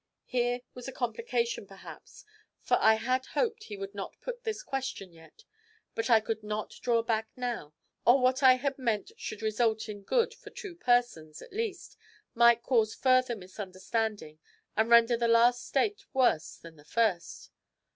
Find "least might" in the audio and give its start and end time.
11.53-12.63